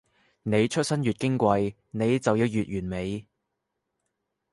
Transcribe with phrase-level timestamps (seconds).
[0.41, 3.27] 你出身越矜貴，你就要越完美